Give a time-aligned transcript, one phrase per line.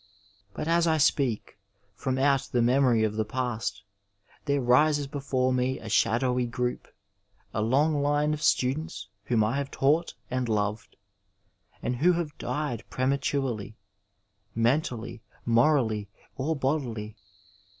[0.55, 1.59] But as I speak,
[1.93, 3.83] from out the memory of the past
[4.45, 6.87] there rises before me a shadowy group,
[7.53, 10.95] a long line of students whom I have taught and loved,
[11.83, 13.75] and who have died pre maturely—
[14.57, 17.15] mentaliy, morally, or bodily.